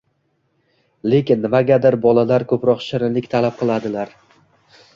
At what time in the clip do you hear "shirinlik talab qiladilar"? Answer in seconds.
2.89-4.19